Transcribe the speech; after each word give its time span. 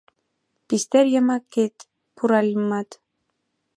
Пистер 0.67 1.05
йымакет 1.13 1.75
пуральымат 2.15 2.89